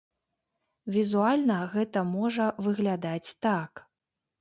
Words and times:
Візуальна 0.95 1.59
гэта 1.75 1.99
можа 2.17 2.51
выглядаць 2.71 3.29
так. 3.51 3.89